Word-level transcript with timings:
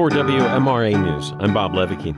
For 0.00 0.08
WMRA 0.08 0.98
News, 0.98 1.34
I'm 1.40 1.52
Bob 1.52 1.72
Levicki. 1.72 2.14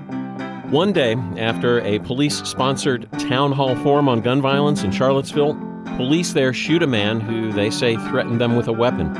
One 0.70 0.92
day 0.92 1.16
after 1.36 1.80
a 1.80 1.98
police 1.98 2.36
sponsored 2.44 3.10
town 3.18 3.50
hall 3.50 3.74
forum 3.74 4.08
on 4.08 4.20
gun 4.20 4.40
violence 4.40 4.84
in 4.84 4.92
Charlottesville, 4.92 5.54
police 5.96 6.32
there 6.32 6.52
shoot 6.52 6.84
a 6.84 6.86
man 6.86 7.18
who 7.18 7.50
they 7.50 7.70
say 7.70 7.96
threatened 7.96 8.40
them 8.40 8.54
with 8.54 8.68
a 8.68 8.72
weapon. 8.72 9.12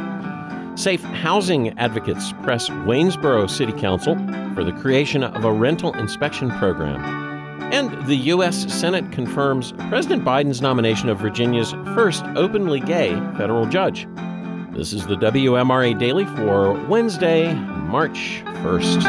Safe 0.76 1.02
housing 1.02 1.76
advocates 1.76 2.32
press 2.44 2.68
Waynesboro 2.68 3.50
City 3.50 3.72
Council 3.72 4.14
for 4.54 4.62
the 4.62 4.78
creation 4.80 5.24
of 5.24 5.44
a 5.44 5.52
rental 5.52 5.92
inspection 5.94 6.48
program. 6.52 7.02
And 7.72 8.06
the 8.06 8.14
U.S. 8.14 8.72
Senate 8.72 9.10
confirms 9.10 9.72
President 9.88 10.24
Biden's 10.24 10.62
nomination 10.62 11.08
of 11.08 11.18
Virginia's 11.18 11.72
first 11.96 12.24
openly 12.36 12.78
gay 12.78 13.10
federal 13.36 13.66
judge. 13.66 14.06
This 14.70 14.92
is 14.92 15.04
the 15.04 15.16
WMRA 15.16 15.98
Daily 15.98 16.26
for 16.26 16.74
Wednesday, 16.86 17.52
March 17.92 18.42
1st. 18.64 19.02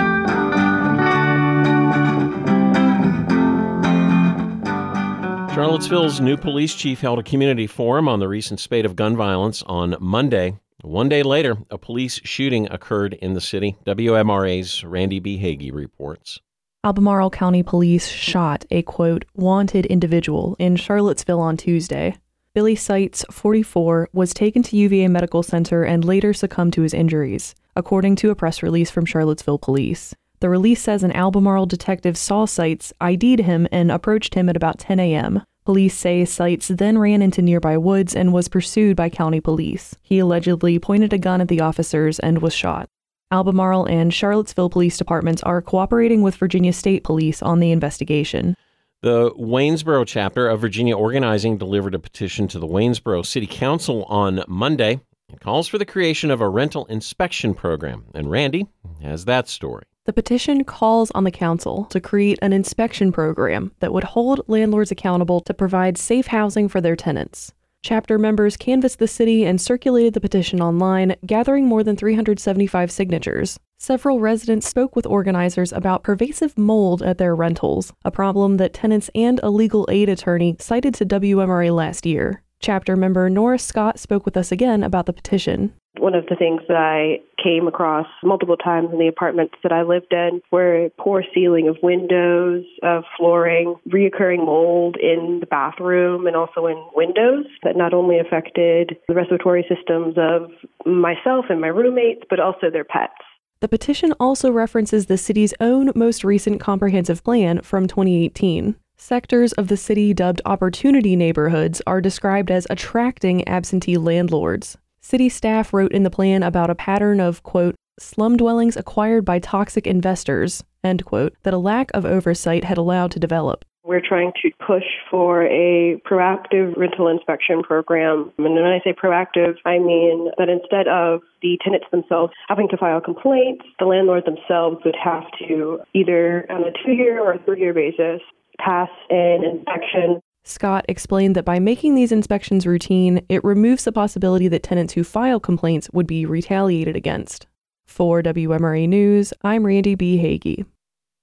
Charlottesville's 5.56 6.20
new 6.20 6.36
police 6.36 6.76
chief 6.76 7.00
held 7.00 7.18
a 7.18 7.24
community 7.24 7.66
forum 7.66 8.10
on 8.10 8.20
the 8.20 8.28
recent 8.28 8.60
spate 8.60 8.86
of 8.86 8.98
gun 8.98 9.16
violence 9.16 9.64
on 9.68 9.96
Monday. 10.02 10.60
One 10.82 11.08
day 11.08 11.24
later, 11.24 11.56
a 11.72 11.78
police 11.78 12.20
shooting 12.26 12.70
occurred 12.70 13.14
in 13.14 13.32
the 13.32 13.40
city. 13.40 13.78
WMRA's 13.86 14.84
Randi 14.84 15.22
B. 15.22 15.38
Hagi 15.38 15.72
reports. 15.72 16.42
Albemarle 16.84 17.30
County 17.30 17.64
Police 17.64 18.10
shot 18.10 18.66
a 18.70 18.82
quote, 18.82 19.24
wanted 19.34 19.86
individual 19.86 20.58
in 20.60 20.76
Charlottesville 20.76 21.40
on 21.40 21.56
Tuesday. 21.56 22.18
Billy 22.54 22.76
Seitz, 22.76 23.24
44, 23.32 24.10
was 24.12 24.34
taken 24.34 24.62
to 24.62 24.76
UVA 24.76 25.08
Medical 25.08 25.42
Center 25.42 25.84
and 25.84 26.04
later 26.04 26.34
succumbed 26.34 26.74
to 26.74 26.82
his 26.82 26.94
injuries, 26.94 27.56
according 27.76 28.16
to 28.18 28.30
a 28.30 28.36
press 28.36 28.62
release 28.64 28.90
from 28.90 29.06
Charlottesville 29.06 29.60
Police. 29.60 30.14
The 30.40 30.50
release 30.50 30.82
says 30.82 31.04
an 31.04 31.14
Albemarle 31.14 31.66
detective 31.66 32.18
saw 32.18 32.46
Seitz, 32.46 32.92
ID'd 33.00 33.40
him, 33.40 33.68
and 33.72 33.92
approached 33.92 34.36
him 34.36 34.50
at 34.50 34.58
about 34.58 34.80
10 34.80 35.00
a.m. 35.00 35.44
Police 35.66 35.98
say 35.98 36.26
Seitz 36.26 36.68
then 36.68 36.98
ran 36.98 37.22
into 37.22 37.42
nearby 37.42 37.78
woods 37.78 38.14
and 38.14 38.34
was 38.34 38.50
pursued 38.50 38.98
by 38.98 39.10
county 39.10 39.40
police. 39.40 39.96
He 40.02 40.20
allegedly 40.20 40.78
pointed 40.80 41.14
a 41.14 41.18
gun 41.18 41.40
at 41.40 41.48
the 41.48 41.62
officers 41.62 42.20
and 42.20 42.42
was 42.42 42.54
shot. 42.54 42.90
Albemarle 43.32 43.86
and 43.86 44.14
Charlottesville 44.14 44.70
police 44.70 44.98
departments 44.98 45.42
are 45.44 45.62
cooperating 45.62 46.22
with 46.22 46.36
Virginia 46.36 46.74
State 46.74 47.04
Police 47.04 47.42
on 47.42 47.62
the 47.62 47.72
investigation. 47.72 48.56
The 49.02 49.32
Waynesboro 49.32 50.06
chapter 50.06 50.48
of 50.48 50.62
Virginia 50.62 50.96
Organizing 50.96 51.58
delivered 51.58 51.96
a 51.96 52.00
petition 52.00 52.48
to 52.50 52.60
the 52.60 52.68
Waynesboro 52.68 53.26
City 53.26 53.48
Council 53.48 54.04
on 54.04 54.44
Monday. 54.48 55.00
It 55.30 55.40
calls 55.40 55.68
for 55.68 55.78
the 55.78 55.86
creation 55.86 56.30
of 56.32 56.42
a 56.42 56.50
rental 56.50 56.86
inspection 56.86 57.54
program. 57.54 58.06
And 58.14 58.30
Randy 58.30 58.68
has 59.02 59.26
that 59.26 59.48
story. 59.48 59.84
The 60.06 60.14
petition 60.14 60.66
calls 60.66 61.12
on 61.12 61.24
the 61.24 61.32
council 61.32 61.86
to 61.86 62.02
create 62.02 62.38
an 62.42 62.52
inspection 62.52 63.12
program 63.12 63.72
that 63.80 63.94
would 63.94 64.04
hold 64.04 64.42
landlords 64.48 64.92
accountable 64.92 65.40
to 65.42 65.54
provide 65.54 65.98
safe 65.98 66.28
housing 66.28 66.68
for 66.68 66.82
their 66.82 66.98
tenants. 66.98 67.54
Chapter 67.84 68.18
members 68.18 68.58
canvassed 68.58 69.00
the 69.00 69.08
city 69.08 69.46
and 69.46 69.60
circulated 69.60 70.14
the 70.14 70.22
petition 70.22 70.62
online, 70.62 71.16
gathering 71.26 71.66
more 71.66 71.84
than 71.84 71.96
375 71.96 72.92
signatures. 72.92 73.60
Several 73.78 74.20
residents 74.20 74.68
spoke 74.68 74.96
with 74.96 75.06
organizers 75.06 75.74
about 75.74 76.04
pervasive 76.04 76.58
mold 76.58 77.02
at 77.02 77.18
their 77.18 77.36
rentals, 77.36 77.92
a 78.06 78.12
problem 78.12 78.58
that 78.58 78.74
tenants 78.74 79.10
and 79.16 79.40
a 79.42 79.50
legal 79.50 79.88
aid 79.90 80.10
attorney 80.10 80.56
cited 80.60 80.94
to 80.96 81.06
WMRA 81.06 81.74
last 81.74 82.06
year. 82.06 82.43
Chapter 82.64 82.96
member 82.96 83.30
Nora 83.30 83.60
Scott 83.60 84.00
spoke 84.00 84.24
with 84.24 84.38
us 84.38 84.50
again 84.50 84.84
about 84.84 85.06
the 85.06 85.12
petition. 85.12 85.74
One 85.98 86.16
of 86.16 86.28
the 86.28 86.38
things 86.38 86.62
that 86.70 86.78
I 86.78 87.20
came 87.44 87.68
across 87.68 88.08
multiple 88.24 88.56
times 88.56 88.88
in 88.94 89.00
the 89.00 89.10
apartments 89.10 89.56
that 89.64 89.74
I 89.74 89.82
lived 89.82 90.14
in 90.14 90.42
were 90.50 90.88
poor 90.98 91.26
sealing 91.36 91.68
of 91.68 91.76
windows, 91.84 92.64
of 92.82 93.04
flooring, 93.18 93.76
reoccurring 93.90 94.46
mold 94.46 94.96
in 94.96 95.42
the 95.42 95.46
bathroom 95.46 96.26
and 96.26 96.38
also 96.38 96.68
in 96.68 96.82
windows 96.96 97.48
that 97.64 97.76
not 97.76 97.94
only 97.94 98.18
affected 98.18 98.96
the 99.10 99.14
respiratory 99.14 99.66
systems 99.68 100.16
of 100.18 100.50
myself 100.86 101.48
and 101.50 101.60
my 101.60 101.68
roommates, 101.68 102.22
but 102.30 102.40
also 102.40 102.70
their 102.72 102.86
pets. 102.86 103.12
The 103.60 103.68
petition 103.68 104.14
also 104.22 104.50
references 104.50 105.08
the 105.08 105.18
city's 105.18 105.54
own 105.60 105.92
most 105.96 106.24
recent 106.24 106.62
comprehensive 106.62 107.26
plan 107.26 107.62
from 107.62 107.88
2018. 107.88 108.76
Sectors 108.98 109.54
of 109.54 109.68
the 109.68 109.78
city 109.78 110.14
dubbed 110.14 110.42
opportunity 110.46 111.16
neighborhoods 111.16 111.82
are 111.86 112.00
described 112.00 112.52
as 112.52 112.68
attracting 112.70 113.48
absentee 113.48 113.98
landlords. 113.98 114.78
City 115.02 115.28
staff 115.30 115.74
wrote 115.74 115.92
in 115.92 116.04
the 116.04 116.10
plan 116.10 116.44
about 116.44 116.70
a 116.70 116.76
pattern 116.76 117.20
of, 117.20 117.44
quote, 117.44 117.76
slum 118.00 118.38
dwellings 118.38 118.78
acquired 118.78 119.26
by 119.26 119.40
toxic 119.40 119.86
investors, 119.86 120.64
end 120.84 121.04
quote, 121.06 121.34
that 121.44 121.54
a 121.54 121.58
lack 121.58 121.92
of 121.94 122.06
oversight 122.06 122.64
had 122.64 122.78
allowed 122.78 123.12
to 123.12 123.20
develop. 123.20 123.66
We're 123.84 124.00
trying 124.00 124.32
to 124.42 124.50
push 124.66 124.86
for 125.12 125.44
a 125.44 126.02
proactive 126.10 126.78
rental 126.78 127.10
inspection 127.10 127.64
program. 127.64 128.32
And 128.38 128.54
when 128.54 128.64
I 128.64 128.80
say 128.82 128.94
proactive, 128.94 129.56
I 129.66 129.80
mean 129.80 130.32
that 130.38 130.48
instead 130.48 130.88
of 130.88 131.22
the 131.42 131.58
tenants 131.62 131.88
themselves 131.92 132.32
having 132.48 132.70
to 132.70 132.78
file 132.78 133.02
complaints, 133.02 133.66
the 133.80 133.86
landlord 133.86 134.24
themselves 134.26 134.78
would 134.86 134.96
have 134.96 135.24
to 135.50 135.82
either 135.94 136.50
on 136.50 136.64
a 136.64 136.72
two 136.86 136.94
year 136.94 137.22
or 137.22 137.34
a 137.34 137.44
three 137.44 137.60
year 137.60 137.74
basis 137.74 138.22
pass 138.60 138.90
an 139.10 139.44
inspection. 139.44 140.20
Scott 140.46 140.86
explained 140.90 141.36
that 141.36 141.46
by 141.46 141.60
making 141.60 141.96
these 141.96 142.12
inspections 142.12 142.68
routine, 142.68 143.26
it 143.30 143.44
removes 143.44 143.86
the 143.86 143.92
possibility 143.92 144.48
that 144.50 144.64
tenants 144.64 144.94
who 144.94 145.04
file 145.04 145.40
complaints 145.40 145.90
would 145.94 146.08
be 146.08 146.26
retaliated 146.26 146.96
against. 146.96 147.48
For 147.86 148.22
WMRA 148.22 148.88
News, 148.88 149.34
I'm 149.44 149.66
Randi 149.66 149.96
B. 149.96 150.18
Hagi. 150.18 150.66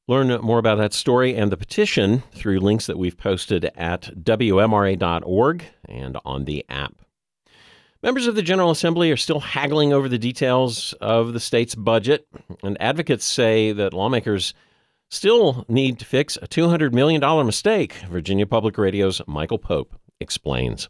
Learn 0.09 0.41
more 0.41 0.59
about 0.59 0.79
that 0.79 0.93
story 0.93 1.37
and 1.37 1.53
the 1.53 1.57
petition 1.57 2.23
through 2.33 2.61
links 2.61 2.87
that 2.87 2.99
we've 2.99 3.17
posted 3.17 3.67
at 3.77 4.11
WMRA.org 4.25 5.65
and 5.85 6.19
on 6.25 6.47
the 6.47 6.65
app. 6.69 6.95
Members 8.03 8.27
of 8.27 8.35
the 8.35 8.43
General 8.43 8.71
Assembly 8.71 9.13
are 9.13 9.17
still 9.17 9.41
haggling 9.41 9.93
over 9.93 10.09
the 10.09 10.19
details 10.19 10.95
of 11.01 11.35
the 11.35 11.41
state's 11.41 11.75
budget, 11.75 12.27
and 12.63 12.81
advocates 12.81 13.27
say 13.27 13.73
that 13.73 13.93
lawmakers 13.93 14.55
still 15.11 15.65
need 15.69 15.99
to 15.99 16.05
fix 16.05 16.37
a 16.37 16.47
$200 16.49 16.93
million 16.93 17.21
mistake. 17.45 17.95
Virginia 18.09 18.47
Public 18.47 18.79
Radio's 18.79 19.21
Michael 19.27 19.59
Pope 19.59 19.95
explains. 20.21 20.89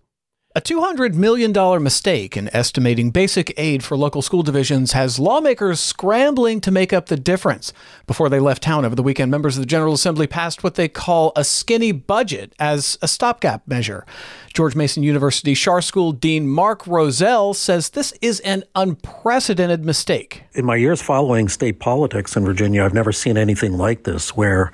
A 0.57 0.61
$200 0.61 1.15
million 1.15 1.53
mistake 1.81 2.37
in 2.37 2.53
estimating 2.53 3.13
basic 3.13 3.55
aid 3.57 3.85
for 3.85 3.97
local 3.97 4.21
school 4.21 4.43
divisions 4.43 4.91
has 4.91 5.21
lawmakers 5.21 5.79
scrambling 5.79 6.61
to 6.63 6.73
make 6.73 6.93
up 6.93 7.07
the 7.07 7.17
difference. 7.17 7.73
Before 8.09 8.29
they 8.29 8.41
left 8.41 8.61
town 8.61 8.85
over 8.85 8.97
the 8.97 9.03
weekend, 9.05 9.31
members 9.31 9.57
of 9.57 9.63
the 9.63 9.67
General 9.67 9.95
Assembly 9.95 10.27
passed 10.27 10.65
what 10.65 10.75
they 10.75 10.89
call 10.89 11.31
a 11.37 11.45
skinny 11.45 11.93
budget 11.93 12.53
as 12.59 12.99
a 13.01 13.07
stopgap 13.07 13.63
measure. 13.69 14.05
George 14.53 14.75
Mason 14.75 15.05
University 15.05 15.55
Schar 15.55 15.85
School 15.85 16.11
Dean 16.11 16.49
Mark 16.49 16.83
Rozell 16.83 17.55
says 17.55 17.91
this 17.91 18.13
is 18.21 18.41
an 18.41 18.65
unprecedented 18.75 19.85
mistake. 19.85 20.43
In 20.55 20.65
my 20.65 20.75
years 20.75 21.01
following 21.01 21.49
state 21.49 21.79
politics 21.79 22.35
in 22.35 22.45
Virginia, 22.45 22.85
I've 22.85 22.93
never 22.93 23.13
seen 23.13 23.37
anything 23.37 23.75
like 23.75 24.03
this 24.03 24.37
where 24.37 24.73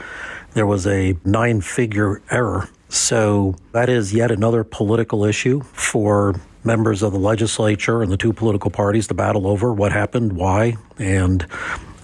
there 0.55 0.67
was 0.67 0.87
a 0.87 1.19
nine 1.27 1.61
figure 1.61 2.23
error 2.31 2.67
so 2.89 3.57
that 3.73 3.89
is 3.89 4.15
yet 4.15 4.31
another 4.31 4.65
political 4.65 5.25
issue 5.25 5.63
for 5.73 6.41
members 6.65 7.03
of 7.03 7.13
the 7.13 7.19
legislature 7.19 8.03
and 8.03 8.11
the 8.11 8.17
two 8.17 8.33
political 8.33 8.71
parties 8.71 9.07
to 9.07 9.15
battle 9.15 9.47
over 9.47 9.73
what 9.73 9.93
happened, 9.93 10.33
why, 10.35 10.77
and 10.99 11.47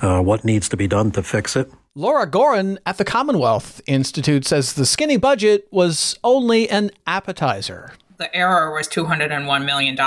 uh, 0.00 0.20
what 0.20 0.44
needs 0.44 0.68
to 0.68 0.76
be 0.76 0.86
done 0.86 1.10
to 1.10 1.22
fix 1.22 1.56
it. 1.56 1.70
Laura 1.94 2.26
Goren 2.26 2.78
at 2.86 2.96
the 2.96 3.04
Commonwealth 3.04 3.82
Institute 3.86 4.46
says 4.46 4.72
the 4.72 4.86
skinny 4.86 5.18
budget 5.18 5.68
was 5.70 6.18
only 6.24 6.68
an 6.70 6.90
appetizer. 7.06 7.92
The 8.16 8.34
error 8.34 8.72
was 8.72 8.88
$201 8.88 9.64
million, 9.64 9.98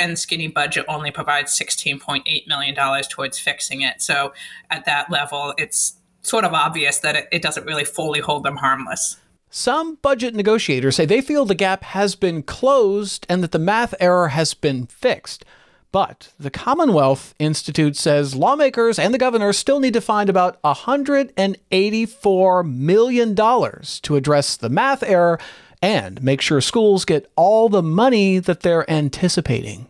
and 0.00 0.18
skinny 0.18 0.48
budget 0.48 0.84
only 0.88 1.10
provides 1.10 1.58
$16.8 1.58 2.46
million 2.48 3.02
towards 3.08 3.38
fixing 3.38 3.82
it. 3.82 4.02
So 4.02 4.34
at 4.68 4.84
that 4.84 5.10
level, 5.10 5.54
it's 5.56 5.94
sort 6.22 6.44
of 6.44 6.52
obvious 6.52 6.98
that 6.98 7.16
it, 7.16 7.28
it 7.32 7.40
doesn't 7.40 7.64
really 7.64 7.84
fully 7.84 8.20
hold 8.20 8.42
them 8.42 8.56
harmless. 8.56 9.16
Some 9.54 9.96
budget 9.96 10.34
negotiators 10.34 10.96
say 10.96 11.04
they 11.04 11.20
feel 11.20 11.44
the 11.44 11.54
gap 11.54 11.84
has 11.84 12.14
been 12.14 12.42
closed 12.42 13.26
and 13.28 13.42
that 13.42 13.52
the 13.52 13.58
math 13.58 13.94
error 14.00 14.28
has 14.28 14.54
been 14.54 14.86
fixed. 14.86 15.44
But 15.92 16.32
the 16.40 16.48
Commonwealth 16.48 17.34
Institute 17.38 17.94
says 17.94 18.34
lawmakers 18.34 18.98
and 18.98 19.12
the 19.12 19.18
governor 19.18 19.52
still 19.52 19.78
need 19.78 19.92
to 19.92 20.00
find 20.00 20.30
about 20.30 20.60
$184 20.62 22.74
million 22.74 23.36
to 23.36 24.16
address 24.16 24.56
the 24.56 24.70
math 24.70 25.02
error 25.02 25.38
and 25.82 26.22
make 26.22 26.40
sure 26.40 26.62
schools 26.62 27.04
get 27.04 27.30
all 27.36 27.68
the 27.68 27.82
money 27.82 28.38
that 28.38 28.60
they're 28.60 28.90
anticipating. 28.90 29.86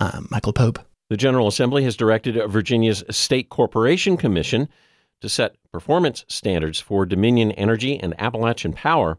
I'm 0.00 0.26
Michael 0.32 0.52
Pope. 0.52 0.80
The 1.10 1.16
General 1.16 1.46
Assembly 1.46 1.84
has 1.84 1.96
directed 1.96 2.44
Virginia's 2.50 3.04
State 3.10 3.50
Corporation 3.50 4.16
Commission 4.16 4.68
to 5.26 5.30
set 5.30 5.56
performance 5.72 6.24
standards 6.28 6.78
for 6.78 7.04
Dominion 7.04 7.50
Energy 7.52 7.98
and 7.98 8.14
Appalachian 8.16 8.72
Power. 8.72 9.18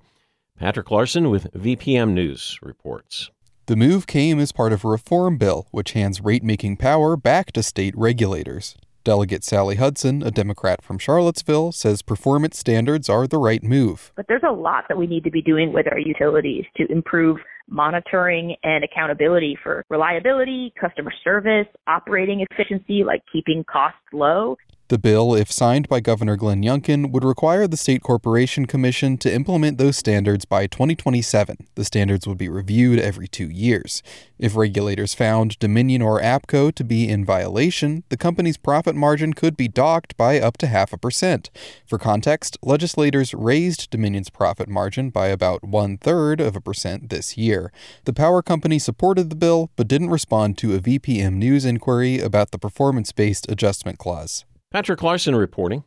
Patrick 0.58 0.90
Larson 0.90 1.30
with 1.30 1.52
VPM 1.52 2.14
News 2.14 2.58
reports. 2.62 3.30
The 3.66 3.76
move 3.76 4.08
came 4.08 4.40
as 4.40 4.54
part 4.54 4.72
of 4.72 4.86
a 4.86 4.88
reform 4.88 5.38
bill 5.38 5.68
which 5.72 5.92
hands 5.92 6.22
rate 6.22 6.44
making 6.44 6.78
power 6.78 7.18
back 7.18 7.52
to 7.52 7.62
state 7.62 7.94
regulators. 7.98 8.78
Delegate 9.04 9.44
Sally 9.44 9.76
Hudson, 9.76 10.24
a 10.24 10.32
Democrat 10.32 10.82
from 10.82 10.98
Charlottesville, 10.98 11.74
says 11.74 12.02
performance 12.02 12.58
standards 12.58 13.10
are 13.10 13.28
the 13.28 13.38
right 13.38 13.64
move. 13.64 14.14
But 14.16 14.28
there's 14.30 14.44
a 14.48 14.54
lot 14.54 14.86
that 14.88 14.98
we 14.98 15.08
need 15.08 15.26
to 15.26 15.32
be 15.32 15.42
doing 15.42 15.74
with 15.74 15.88
our 15.92 16.00
utilities 16.00 16.64
to 16.78 16.90
improve 16.90 17.38
monitoring 17.70 18.56
and 18.64 18.84
accountability 18.86 19.58
for 19.62 19.84
reliability, 19.90 20.74
customer 20.80 21.12
service, 21.22 21.68
operating 21.86 22.46
efficiency, 22.50 23.04
like 23.04 23.24
keeping 23.32 23.66
costs 23.70 24.00
low, 24.14 24.58
the 24.90 24.98
bill, 24.98 25.36
if 25.36 25.52
signed 25.52 25.90
by 25.90 26.00
Governor 26.00 26.38
Glenn 26.38 26.64
Youngkin, 26.64 27.12
would 27.12 27.26
require 27.26 27.68
the 27.68 27.76
State 27.76 28.02
Corporation 28.02 28.66
Commission 28.66 29.18
to 29.18 29.34
implement 29.34 29.78
those 29.78 29.98
standards 29.98 30.46
by 30.46 30.66
2027. 30.66 31.68
The 31.76 31.84
standards 31.84 32.26
would 32.26 32.38
be 32.38 32.48
reviewed 32.48 32.98
every 32.98 33.28
two 33.28 33.50
years. 33.50 34.02
If 34.40 34.56
regulators 34.56 35.14
found 35.14 35.60
Dominion 35.60 36.02
or 36.02 36.22
APCO 36.22 36.74
to 36.76 36.84
be 36.86 37.10
in 37.10 37.26
violation, 37.26 38.04
the 38.10 38.18
company's 38.18 38.56
profit 38.56 38.96
margin 38.96 39.34
could 39.34 39.58
be 39.58 39.68
docked 39.68 40.16
by 40.16 40.40
up 40.40 40.58
to 40.60 40.68
half 40.68 40.94
a 40.94 40.98
percent. 40.98 41.50
For 41.86 41.98
context, 41.98 42.58
legislators 42.62 43.34
raised 43.34 43.90
Dominion's 43.90 44.30
profit 44.30 44.70
margin 44.70 45.10
by 45.10 45.28
about 45.28 45.64
one 45.64 45.98
third 45.98 46.40
of 46.40 46.56
a 46.56 46.62
percent 46.62 47.10
this 47.10 47.38
year. 47.38 47.74
The 48.06 48.14
power 48.14 48.42
company 48.42 48.80
supported 48.80 49.30
the 49.30 49.36
bill, 49.36 49.70
but 49.76 49.88
didn't 49.88 50.12
respond 50.12 50.58
to 50.60 50.76
a 50.76 50.80
VPM 50.80 51.34
News 51.34 51.66
inquiry 51.66 52.20
about 52.20 52.52
the 52.52 52.60
performance 52.60 53.12
based 53.12 53.52
adjustment 53.52 53.98
clause. 54.00 54.46
Patrick 54.70 55.02
Larson 55.02 55.36
reporting. 55.36 55.86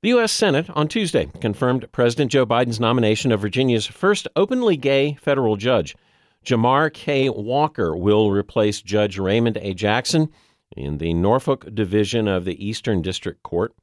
The 0.00 0.10
U.S. 0.10 0.30
Senate 0.30 0.70
on 0.70 0.86
Tuesday 0.86 1.28
confirmed 1.40 1.90
President 1.90 2.30
Joe 2.30 2.46
Biden's 2.46 2.78
nomination 2.78 3.32
of 3.32 3.40
Virginia's 3.40 3.86
first 3.86 4.28
openly 4.36 4.76
gay 4.76 5.14
federal 5.20 5.56
judge. 5.56 5.96
Jamar 6.44 6.92
K. 6.92 7.28
Walker 7.28 7.96
will 7.96 8.30
replace 8.30 8.80
Judge 8.80 9.18
Raymond 9.18 9.56
A. 9.60 9.74
Jackson 9.74 10.30
in 10.76 10.98
the 10.98 11.14
Norfolk 11.14 11.74
Division 11.74 12.28
of 12.28 12.44
the 12.44 12.64
Eastern 12.64 13.02
District 13.02 13.42
Court. 13.42 13.74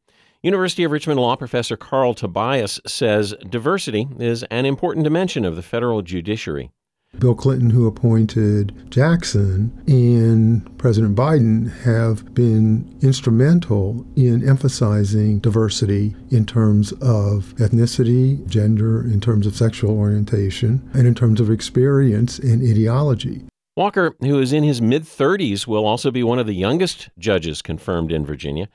University 0.42 0.86
of 0.86 0.92
Richmond 0.92 1.20
law 1.20 1.36
professor 1.36 1.76
Carl 1.76 2.14
Tobias 2.14 2.80
says 2.88 3.36
diversity 3.50 4.08
is 4.20 4.44
an 4.44 4.66
important 4.66 5.04
dimension 5.04 5.44
of 5.44 5.58
the 5.58 5.62
federal 5.62 6.02
judiciary. 6.02 6.72
Bill 7.20 7.36
Clinton, 7.36 7.70
who 7.70 7.88
appointed 7.88 8.74
Jackson, 8.90 9.72
and 9.88 10.78
President 10.78 11.16
Biden 11.16 11.72
have 11.84 12.34
been 12.34 12.94
instrumental 13.02 14.06
in 14.18 14.46
emphasizing 14.48 15.40
diversity 15.40 16.16
in 16.32 16.46
terms 16.46 16.92
of 16.94 17.56
ethnicity, 17.56 18.46
gender, 18.48 19.02
in 19.04 19.22
terms 19.22 19.48
of 19.48 19.56
sexual 19.56 19.98
orientation, 19.98 20.86
and 20.94 21.08
in 21.08 21.16
terms 21.16 21.40
of 21.40 21.50
experience 21.50 22.40
and 22.40 22.62
ideology. 22.62 23.44
Walker, 23.78 24.16
who 24.20 24.40
is 24.40 24.52
in 24.52 24.64
his 24.64 24.82
mid 24.82 25.04
30s, 25.04 25.66
will 25.66 25.86
also 25.86 26.12
be 26.12 26.24
one 26.24 26.40
of 26.40 26.46
the 26.46 26.54
youngest 26.54 27.10
judges 27.18 27.62
confirmed 27.62 28.12
in 28.12 28.26
Virginia. 28.26 28.68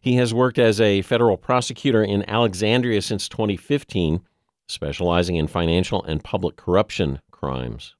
He 0.00 0.16
has 0.16 0.32
worked 0.32 0.58
as 0.58 0.80
a 0.80 1.02
federal 1.02 1.36
prosecutor 1.36 2.02
in 2.02 2.28
Alexandria 2.28 3.02
since 3.02 3.28
2015, 3.28 4.22
specializing 4.66 5.36
in 5.36 5.46
financial 5.46 6.02
and 6.04 6.24
public 6.24 6.56
corruption 6.56 7.20
crimes. 7.42 7.96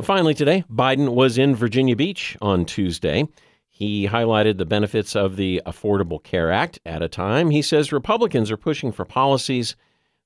Finally, 0.00 0.34
today, 0.34 0.64
Biden 0.70 1.14
was 1.14 1.38
in 1.38 1.54
Virginia 1.54 1.96
Beach 1.96 2.36
on 2.42 2.64
Tuesday. 2.64 3.26
He 3.68 4.08
highlighted 4.08 4.58
the 4.58 4.66
benefits 4.66 5.16
of 5.16 5.36
the 5.36 5.62
Affordable 5.64 6.22
Care 6.22 6.52
Act 6.52 6.78
at 6.84 7.02
a 7.02 7.08
time 7.08 7.50
he 7.50 7.62
says 7.62 7.92
Republicans 7.92 8.50
are 8.50 8.58
pushing 8.58 8.92
for 8.92 9.04
policies 9.04 9.74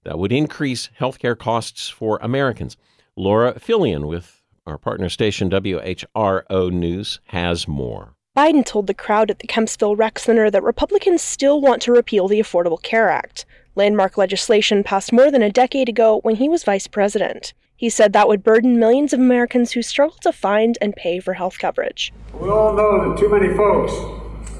that 0.05 0.19
would 0.19 0.33
increase 0.33 0.91
health 0.95 1.19
care 1.19 1.37
costs 1.37 1.89
for 1.89 2.19
Americans. 2.21 2.77
Laura 3.17 3.55
Philion 3.61 4.09
with 4.09 4.43
our 4.67 4.79
partner 4.79 5.09
station 5.09 5.49
WHRO 5.49 6.73
News 6.73 7.21
has 7.27 7.69
more. 7.69 8.15
Biden 8.37 8.65
told 8.65 8.89
the 8.89 8.95
crowd 8.95 9.31
at 9.31 9.39
the 9.39 9.47
Kempsville 9.47 9.97
Rec 9.97 10.19
Center 10.19 10.51
that 10.51 10.63
Republicans 10.63 11.23
still 11.23 11.61
want 11.61 11.81
to 11.83 11.93
repeal 11.93 12.27
the 12.29 12.41
Affordable 12.41 12.83
Care 12.83 13.09
Act, 13.09 13.47
landmark 13.77 14.19
legislation 14.19 14.83
passed 14.83 15.13
more 15.13 15.31
than 15.31 15.43
a 15.43 15.51
decade 15.51 15.89
ago 15.89 16.21
when 16.23 16.37
he 16.37 16.49
was 16.49 16.65
vice 16.65 16.89
president. 16.89 17.55
He 17.77 17.91
said 17.91 18.15
that 18.15 18.27
would 18.27 18.43
burden 18.43 18.79
millions 18.79 19.13
of 19.13 19.21
Americans 19.21 19.73
who 19.73 19.83
struggle 19.83 20.17
to 20.23 20.33
find 20.33 20.79
and 20.81 20.97
pay 20.97 21.21
for 21.21 21.35
health 21.35 21.59
coverage. 21.59 22.13
We 22.33 22.49
all 22.49 22.73
know 22.73 23.11
that 23.11 23.19
too 23.19 23.29
many 23.29 23.55
folks 23.55 23.93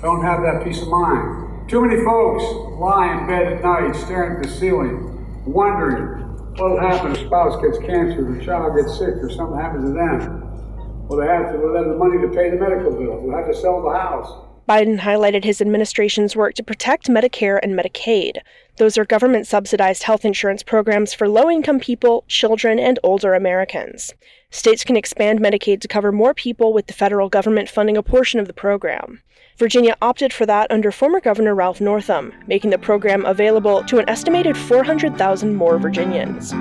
don't 0.03 0.23
have 0.23 0.43
that 0.43 0.63
peace 0.63 0.83
of 0.83 0.89
mind. 0.89 1.69
Too 1.71 1.81
many 1.81 1.97
folks 2.05 2.45
lie 2.79 3.19
in 3.19 3.27
bed 3.27 3.55
at 3.55 3.63
night 3.63 3.97
staring 3.97 4.37
at 4.37 4.43
the 4.43 4.51
ceiling, 4.51 5.25
wondering 5.47 6.23
what 6.57 6.71
will 6.71 6.81
happen 6.81 7.13
if 7.13 7.27
spouse 7.27 7.61
gets 7.63 7.79
cancer, 7.79 8.37
a 8.37 8.45
child 8.45 8.77
gets 8.77 8.99
sick, 8.99 9.17
or 9.17 9.31
something 9.31 9.59
happens 9.59 9.89
to 9.89 9.93
them. 9.93 11.09
Will 11.09 11.17
they 11.17 11.27
have 11.27 11.53
to 11.53 11.59
will 11.59 11.73
they 11.73 11.79
have 11.79 11.89
the 11.89 11.97
money 11.97 12.21
to 12.21 12.29
pay 12.29 12.51
the 12.51 12.57
medical 12.57 12.93
bills? 12.93 13.23
Will 13.23 13.31
they 13.31 13.37
have 13.37 13.49
to 13.49 13.57
sell 13.57 13.83
the 13.83 13.97
house? 13.97 14.46
Biden 14.69 14.99
highlighted 14.99 15.45
his 15.45 15.61
administration's 15.61 16.35
work 16.35 16.55
to 16.55 16.65
protect 16.65 17.09
Medicare 17.09 17.61
and 17.63 17.79
Medicaid. 17.79 18.39
Those 18.79 18.99
are 18.99 19.05
government 19.05 19.47
subsidized 19.47 20.03
health 20.03 20.25
insurance 20.25 20.65
programs 20.65 21.15
for 21.15 21.29
low 21.29 21.49
income 21.49 21.79
people, 21.79 22.25
children, 22.27 22.81
and 22.81 22.99
older 23.05 23.35
Americans. 23.35 24.13
States 24.51 24.83
can 24.83 24.97
expand 24.97 25.39
Medicaid 25.39 25.81
to 25.83 25.89
cover 25.89 26.11
more 26.11 26.35
people 26.35 26.73
with 26.73 26.89
the 26.89 26.93
federal 26.93 27.29
government 27.29 27.69
funding 27.69 27.97
a 27.97 28.03
portion 28.03 28.41
of 28.41 28.49
the 28.49 28.53
program. 28.53 29.23
Virginia 29.57 29.97
opted 30.03 30.33
for 30.33 30.47
that 30.47 30.69
under 30.71 30.91
former 30.91 31.21
Governor 31.21 31.55
Ralph 31.55 31.81
Northam, 31.81 32.33
making 32.49 32.71
the 32.71 32.79
program 32.79 33.25
available 33.25 33.85
to 33.85 33.99
an 33.99 34.09
estimated 34.09 34.57
400,000 34.57 35.55
more 35.55 35.79
Virginians. 35.79 36.53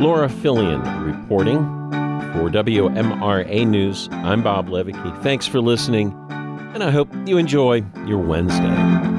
Laura 0.00 0.28
Philion 0.28 0.80
reporting 1.04 1.58
for 2.32 2.48
WMRA 2.48 3.66
News. 3.66 4.08
I'm 4.12 4.42
Bob 4.42 4.68
Levicki. 4.68 5.22
Thanks 5.22 5.46
for 5.46 5.60
listening 5.60 6.23
and 6.74 6.82
I 6.82 6.90
hope 6.90 7.08
you 7.26 7.38
enjoy 7.38 7.84
your 8.04 8.18
Wednesday. 8.18 9.13